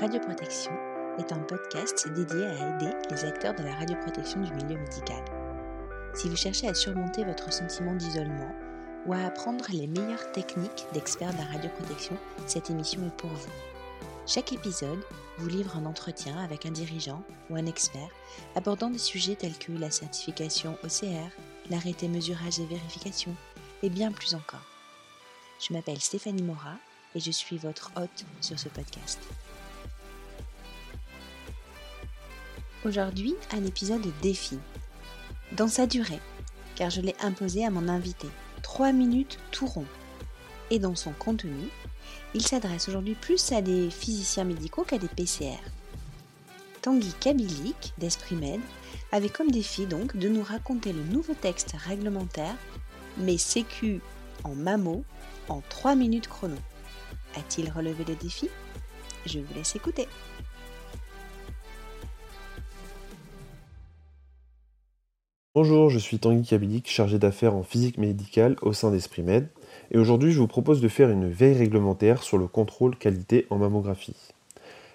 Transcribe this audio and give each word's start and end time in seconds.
Radioprotection 0.00 0.72
est 1.18 1.32
un 1.32 1.38
podcast 1.38 2.08
dédié 2.08 2.44
à 2.46 2.76
aider 2.76 2.92
les 3.10 3.24
acteurs 3.24 3.54
de 3.54 3.62
la 3.62 3.74
radioprotection 3.76 4.40
du 4.40 4.52
milieu 4.52 4.76
médical. 4.76 5.24
Si 6.14 6.28
vous 6.28 6.34
cherchez 6.34 6.66
à 6.68 6.74
surmonter 6.74 7.24
votre 7.24 7.52
sentiment 7.52 7.94
d'isolement 7.94 8.52
ou 9.06 9.12
à 9.12 9.18
apprendre 9.18 9.64
les 9.72 9.86
meilleures 9.86 10.32
techniques 10.32 10.86
d'experts 10.92 11.32
de 11.34 11.38
la 11.38 11.44
radioprotection, 11.44 12.16
cette 12.46 12.70
émission 12.70 13.06
est 13.06 13.16
pour 13.16 13.30
vous. 13.30 13.52
Chaque 14.26 14.52
épisode 14.52 15.04
vous 15.38 15.48
livre 15.48 15.76
un 15.76 15.86
entretien 15.86 16.42
avec 16.42 16.66
un 16.66 16.72
dirigeant 16.72 17.22
ou 17.48 17.54
un 17.54 17.66
expert 17.66 18.10
abordant 18.56 18.90
des 18.90 18.98
sujets 18.98 19.36
tels 19.36 19.58
que 19.58 19.70
la 19.70 19.92
certification 19.92 20.76
OCR, 20.82 21.30
l'arrêté 21.70 22.08
mesurage 22.08 22.58
et 22.58 22.66
vérification, 22.66 23.34
et 23.84 23.90
bien 23.90 24.10
plus 24.10 24.34
encore. 24.34 24.66
Je 25.60 25.72
m'appelle 25.72 26.00
Stéphanie 26.00 26.42
Mora 26.42 26.78
et 27.14 27.20
je 27.20 27.30
suis 27.30 27.58
votre 27.58 27.92
hôte 27.96 28.24
sur 28.40 28.58
ce 28.58 28.68
podcast. 28.68 29.20
Aujourd'hui, 32.84 33.34
un 33.50 33.64
épisode 33.64 34.06
défi. 34.20 34.58
Dans 35.52 35.68
sa 35.68 35.86
durée, 35.86 36.20
car 36.76 36.90
je 36.90 37.00
l'ai 37.00 37.16
imposé 37.22 37.64
à 37.64 37.70
mon 37.70 37.88
invité, 37.88 38.28
3 38.62 38.92
minutes 38.92 39.38
tout 39.52 39.64
rond. 39.64 39.86
Et 40.70 40.78
dans 40.78 40.94
son 40.94 41.12
contenu, 41.12 41.70
il 42.34 42.46
s'adresse 42.46 42.86
aujourd'hui 42.90 43.14
plus 43.14 43.52
à 43.52 43.62
des 43.62 43.88
physiciens 43.88 44.44
médicaux 44.44 44.84
qu'à 44.84 44.98
des 44.98 45.08
PCR. 45.08 45.56
Tanguy 46.82 47.14
Kabilik 47.20 47.94
d'Esprit 47.96 48.36
Med 48.36 48.60
avait 49.12 49.30
comme 49.30 49.50
défi 49.50 49.86
donc 49.86 50.18
de 50.18 50.28
nous 50.28 50.42
raconter 50.42 50.92
le 50.92 51.04
nouveau 51.04 51.32
texte 51.32 51.74
réglementaire, 51.86 52.56
mais 53.16 53.38
sécu 53.38 54.02
en 54.42 54.54
mammo 54.54 55.04
en 55.48 55.62
3 55.70 55.94
minutes 55.94 56.28
chrono. 56.28 56.56
A-t-il 57.34 57.70
relevé 57.70 58.04
le 58.04 58.14
défi? 58.14 58.50
Je 59.24 59.38
vous 59.38 59.54
laisse 59.54 59.74
écouter. 59.74 60.06
Bonjour, 65.56 65.88
je 65.88 66.00
suis 66.00 66.18
Tanguy 66.18 66.42
Kabilik, 66.42 66.90
chargé 66.90 67.20
d'affaires 67.20 67.54
en 67.54 67.62
physique 67.62 67.96
médicale 67.96 68.56
au 68.60 68.72
sein 68.72 68.90
d'Esprit 68.90 69.22
Med, 69.22 69.46
et 69.92 69.98
aujourd'hui 69.98 70.32
je 70.32 70.40
vous 70.40 70.48
propose 70.48 70.80
de 70.80 70.88
faire 70.88 71.10
une 71.10 71.30
veille 71.30 71.56
réglementaire 71.56 72.24
sur 72.24 72.38
le 72.38 72.48
contrôle 72.48 72.96
qualité 72.96 73.46
en 73.50 73.58
mammographie. 73.58 74.16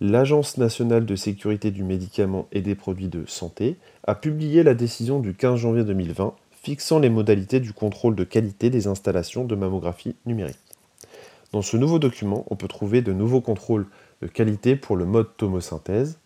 L'Agence 0.00 0.58
nationale 0.58 1.06
de 1.06 1.14
sécurité 1.14 1.70
du 1.70 1.84
médicament 1.84 2.48
et 2.50 2.62
des 2.62 2.74
produits 2.74 3.06
de 3.06 3.26
santé 3.26 3.76
a 4.02 4.16
publié 4.16 4.64
la 4.64 4.74
décision 4.74 5.20
du 5.20 5.34
15 5.34 5.60
janvier 5.60 5.84
2020 5.84 6.34
fixant 6.50 6.98
les 6.98 7.10
modalités 7.10 7.60
du 7.60 7.72
contrôle 7.72 8.16
de 8.16 8.24
qualité 8.24 8.70
des 8.70 8.88
installations 8.88 9.44
de 9.44 9.54
mammographie 9.54 10.16
numérique. 10.26 10.58
Dans 11.52 11.62
ce 11.62 11.76
nouveau 11.76 12.00
document, 12.00 12.44
on 12.50 12.56
peut 12.56 12.66
trouver 12.66 13.02
de 13.02 13.12
nouveaux 13.12 13.40
contrôles 13.40 13.86
de 14.20 14.26
qualité 14.26 14.74
pour 14.74 14.96
le 14.96 15.04
mode 15.04 15.28
tomosynthèse, 15.36 16.18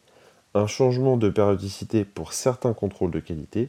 un 0.54 0.66
changement 0.66 1.18
de 1.18 1.28
périodicité 1.28 2.06
pour 2.06 2.32
certains 2.32 2.72
contrôles 2.72 3.10
de 3.10 3.20
qualité 3.20 3.68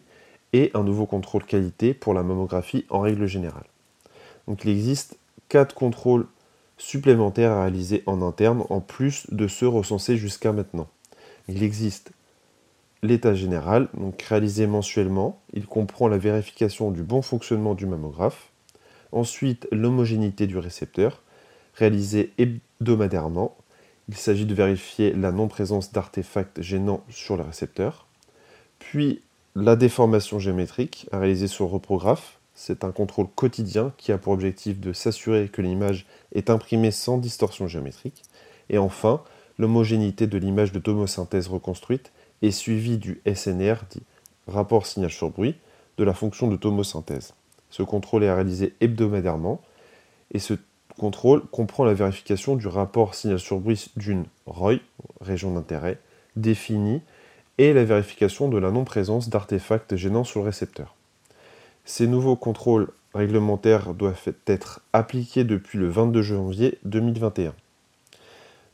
et 0.55 0.71
un 0.73 0.83
nouveau 0.83 1.05
contrôle 1.05 1.43
qualité 1.43 1.93
pour 1.93 2.13
la 2.13 2.23
mammographie 2.23 2.85
en 2.89 3.01
règle 3.01 3.25
générale. 3.25 3.65
Donc 4.47 4.63
il 4.63 4.71
existe 4.71 5.17
quatre 5.49 5.75
contrôles 5.75 6.27
supplémentaires 6.77 7.51
à 7.51 7.63
réaliser 7.63 8.03
en 8.05 8.21
interne 8.21 8.63
en 8.69 8.79
plus 8.79 9.27
de 9.31 9.49
ceux 9.49 9.67
recensés 9.67 10.15
jusqu'à 10.15 10.53
maintenant. 10.53 10.87
Il 11.49 11.61
existe 11.61 12.11
l'état 13.03 13.33
général, 13.33 13.89
donc 13.95 14.21
réalisé 14.21 14.65
mensuellement. 14.65 15.41
Il 15.51 15.65
comprend 15.65 16.07
la 16.07 16.17
vérification 16.17 16.89
du 16.89 17.03
bon 17.03 17.21
fonctionnement 17.21 17.75
du 17.75 17.85
mammographe. 17.85 18.49
Ensuite, 19.11 19.67
l'homogénéité 19.73 20.47
du 20.47 20.57
récepteur, 20.57 21.21
réalisé 21.75 22.31
hebdomadairement. 22.37 23.57
Il 24.07 24.15
s'agit 24.15 24.45
de 24.45 24.53
vérifier 24.53 25.11
la 25.11 25.33
non-présence 25.33 25.91
d'artefacts 25.91 26.61
gênants 26.61 27.03
sur 27.09 27.35
le 27.35 27.43
récepteur. 27.43 28.07
Puis, 28.79 29.21
la 29.55 29.75
déformation 29.75 30.37
géométrique, 30.37 31.07
à 31.11 31.19
réaliser 31.19 31.47
sur 31.47 31.69
reprographe. 31.69 32.39
C'est 32.53 32.83
un 32.83 32.91
contrôle 32.91 33.27
quotidien 33.35 33.93
qui 33.97 34.11
a 34.11 34.17
pour 34.17 34.33
objectif 34.33 34.79
de 34.79 34.93
s'assurer 34.93 35.49
que 35.49 35.61
l'image 35.61 36.05
est 36.33 36.49
imprimée 36.49 36.91
sans 36.91 37.17
distorsion 37.17 37.67
géométrique. 37.67 38.23
Et 38.69 38.77
enfin, 38.77 39.21
l'homogénéité 39.57 40.27
de 40.27 40.37
l'image 40.37 40.71
de 40.71 40.79
tomosynthèse 40.79 41.47
reconstruite 41.47 42.11
est 42.41 42.51
suivie 42.51 42.97
du 42.97 43.21
SNR, 43.33 43.75
dit 43.89 44.03
rapport 44.47 44.85
signal 44.85 45.09
sur 45.09 45.29
bruit, 45.29 45.55
de 45.97 46.03
la 46.03 46.13
fonction 46.13 46.47
de 46.47 46.55
tomosynthèse. 46.57 47.33
Ce 47.69 47.83
contrôle 47.83 48.23
est 48.23 48.33
réalisé 48.33 48.73
hebdomadairement 48.81 49.61
et 50.31 50.39
ce 50.39 50.53
contrôle 50.97 51.41
comprend 51.47 51.85
la 51.85 51.93
vérification 51.93 52.55
du 52.55 52.67
rapport 52.67 53.15
signal 53.15 53.39
sur 53.39 53.59
bruit 53.59 53.87
d'une 53.95 54.25
ROI, 54.45 54.75
région 55.21 55.53
d'intérêt, 55.53 55.99
définie 56.35 57.01
et 57.57 57.73
la 57.73 57.83
vérification 57.83 58.49
de 58.49 58.57
la 58.57 58.71
non-présence 58.71 59.29
d'artefacts 59.29 59.95
gênants 59.95 60.23
sur 60.23 60.41
le 60.41 60.47
récepteur. 60.47 60.95
Ces 61.85 62.07
nouveaux 62.07 62.35
contrôles 62.35 62.89
réglementaires 63.13 63.93
doivent 63.93 64.33
être 64.47 64.81
appliqués 64.91 65.43
depuis 65.43 65.77
le 65.77 65.87
22 65.87 66.21
janvier 66.21 66.79
2021. 66.83 67.53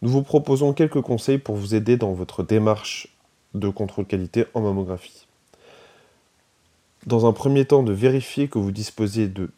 Nous 0.02 0.10
vous 0.10 0.24
proposons 0.24 0.74
quelques 0.74 1.02
conseils 1.02 1.38
pour 1.38 1.56
vous 1.56 1.76
aider 1.76 1.98
dans 1.98 2.14
votre 2.14 2.42
démarche 2.42 3.08
de 3.54 3.70
contrôle 3.70 4.06
qualité 4.06 4.46
en 4.54 4.62
mammographie. 4.62 5.28
Dans 7.06 7.26
un 7.28 7.34
premier 7.34 7.66
temps, 7.66 7.84
de 7.84 7.94
vérifier 7.94 8.48
que 8.48 8.60
vous 8.60 8.72
disposez 8.72 9.28
de 9.28 9.50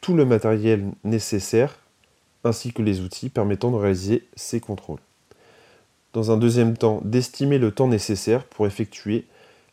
tout 0.00 0.14
le 0.14 0.24
matériel 0.24 0.90
nécessaire 1.04 1.78
ainsi 2.44 2.72
que 2.72 2.82
les 2.82 3.00
outils 3.00 3.28
permettant 3.28 3.70
de 3.70 3.76
réaliser 3.76 4.26
ces 4.34 4.60
contrôles. 4.60 5.00
Dans 6.12 6.32
un 6.32 6.36
deuxième 6.36 6.76
temps, 6.76 7.00
d'estimer 7.04 7.58
le 7.58 7.70
temps 7.70 7.86
nécessaire 7.86 8.44
pour 8.44 8.66
effectuer 8.66 9.26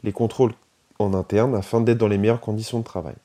les 0.03 0.11
contrôles 0.11 0.53
en 0.99 1.13
interne 1.15 1.55
afin 1.55 1.81
d'être 1.81 1.97
dans 1.97 2.07
les 2.07 2.19
meilleures 2.19 2.41
conditions 2.41 2.79
de 2.79 2.83
travail. 2.83 3.15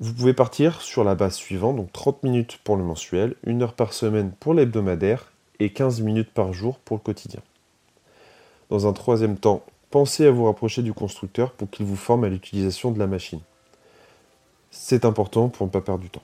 Vous 0.00 0.12
pouvez 0.12 0.34
partir 0.34 0.80
sur 0.80 1.04
la 1.04 1.14
base 1.14 1.34
suivante, 1.34 1.76
donc 1.76 1.92
30 1.92 2.22
minutes 2.22 2.58
pour 2.64 2.76
le 2.76 2.84
mensuel, 2.84 3.36
1 3.46 3.60
heure 3.62 3.74
par 3.74 3.92
semaine 3.92 4.32
pour 4.40 4.54
l'hebdomadaire 4.54 5.32
et 5.60 5.72
15 5.72 6.00
minutes 6.00 6.30
par 6.30 6.52
jour 6.52 6.78
pour 6.78 6.96
le 6.96 7.02
quotidien. 7.02 7.40
Dans 8.70 8.86
un 8.86 8.92
troisième 8.92 9.36
temps, 9.36 9.64
pensez 9.90 10.26
à 10.26 10.30
vous 10.30 10.44
rapprocher 10.44 10.82
du 10.82 10.92
constructeur 10.92 11.52
pour 11.52 11.70
qu'il 11.70 11.86
vous 11.86 11.96
forme 11.96 12.24
à 12.24 12.28
l'utilisation 12.28 12.90
de 12.90 12.98
la 12.98 13.06
machine. 13.06 13.40
C'est 14.70 15.04
important 15.04 15.48
pour 15.48 15.66
ne 15.66 15.70
pas 15.72 15.80
perdre 15.80 16.02
du 16.02 16.10
temps. 16.10 16.22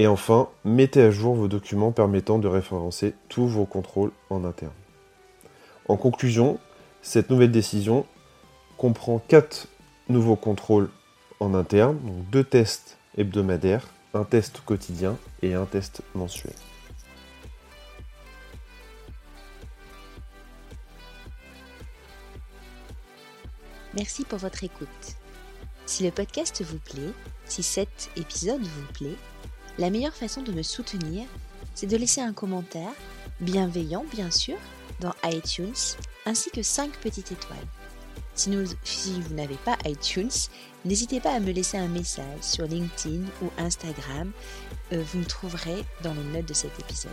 Et 0.00 0.06
enfin, 0.06 0.48
mettez 0.64 1.02
à 1.02 1.10
jour 1.10 1.34
vos 1.34 1.46
documents 1.46 1.92
permettant 1.92 2.38
de 2.38 2.48
référencer 2.48 3.12
tous 3.28 3.46
vos 3.46 3.66
contrôles 3.66 4.12
en 4.30 4.44
interne. 4.44 4.72
En 5.88 5.98
conclusion, 5.98 6.58
cette 7.02 7.28
nouvelle 7.28 7.50
décision 7.50 8.06
comprend 8.78 9.18
4 9.18 9.68
nouveaux 10.08 10.36
contrôles 10.36 10.88
en 11.38 11.52
interne, 11.52 11.98
donc 11.98 12.30
deux 12.30 12.44
tests 12.44 12.96
hebdomadaires, 13.18 13.88
un 14.14 14.24
test 14.24 14.62
quotidien 14.64 15.18
et 15.42 15.52
un 15.52 15.66
test 15.66 16.00
mensuel. 16.14 16.54
Merci 23.92 24.24
pour 24.24 24.38
votre 24.38 24.64
écoute. 24.64 25.18
Si 25.84 26.04
le 26.04 26.10
podcast 26.10 26.62
vous 26.62 26.78
plaît, 26.78 27.12
si 27.44 27.62
cet 27.62 28.08
épisode 28.16 28.62
vous 28.62 28.92
plaît, 28.94 29.16
la 29.80 29.88
meilleure 29.88 30.14
façon 30.14 30.42
de 30.42 30.52
me 30.52 30.62
soutenir, 30.62 31.26
c'est 31.74 31.86
de 31.86 31.96
laisser 31.96 32.20
un 32.20 32.34
commentaire, 32.34 32.92
bienveillant 33.40 34.04
bien 34.12 34.30
sûr, 34.30 34.58
dans 35.00 35.14
iTunes, 35.24 35.96
ainsi 36.26 36.50
que 36.50 36.62
5 36.62 36.92
petites 36.98 37.32
étoiles. 37.32 37.56
Si, 38.34 38.50
vous 39.20 39.34
n'avez 39.34 39.56
pas 39.56 39.76
iTunes, 39.86 40.30
n'hésitez 40.84 41.20
pas 41.20 41.32
à 41.32 41.40
me 41.40 41.50
laisser 41.50 41.78
un 41.78 41.88
message 41.88 42.42
sur 42.42 42.66
LinkedIn 42.66 43.24
ou 43.42 43.50
Instagram. 43.58 44.32
Euh, 44.92 45.02
vous 45.02 45.18
me 45.18 45.24
trouverez 45.24 45.84
dans 46.02 46.14
les 46.14 46.24
notes 46.24 46.48
de 46.48 46.54
cet 46.54 46.78
épisode. 46.78 47.10